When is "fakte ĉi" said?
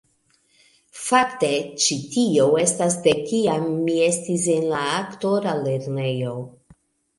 1.01-1.97